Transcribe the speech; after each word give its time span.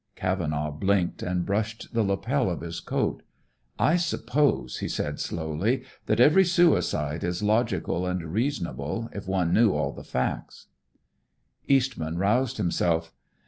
Cavenaugh 0.15 0.71
blinked 0.71 1.21
and 1.21 1.45
brushed 1.45 1.93
the 1.93 2.01
lapel 2.01 2.49
of 2.49 2.61
his 2.61 2.79
coat. 2.79 3.21
"I 3.77 3.97
suppose," 3.97 4.79
he 4.79 4.87
said 4.87 5.19
slowly, 5.19 5.83
"that 6.07 6.19
every 6.19 6.43
suicide 6.43 7.23
is 7.23 7.43
logical 7.43 8.07
and 8.07 8.33
reasonable, 8.33 9.09
if 9.11 9.27
one 9.27 9.53
knew 9.53 9.73
all 9.73 9.91
the 9.91 10.03
facts." 10.03 10.69
Eastman 11.67 12.17
roused 12.17 12.57
himself. 12.57 13.13